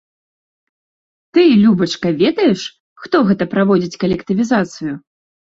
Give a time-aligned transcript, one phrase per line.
[1.37, 2.61] Ты, любачка, ведаеш,
[3.05, 4.91] хто гэта праводзіць калектывізацыю?